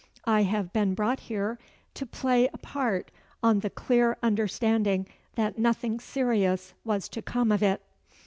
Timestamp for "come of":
7.21-7.61